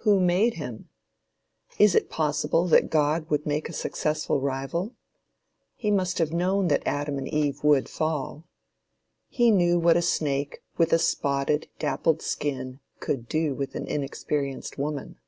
[0.00, 0.90] Who made him?
[1.78, 4.94] Is it possible that God would make a successful rival?
[5.74, 8.44] He must have known that Adam and Eve would fall.
[9.30, 14.76] He knew what a snake with a "spotted, dappled skin" could do with an inexperienced
[14.76, 15.18] woman.